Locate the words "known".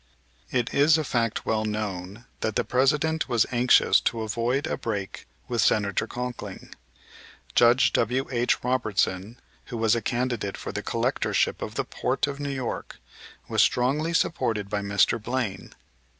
1.63-2.25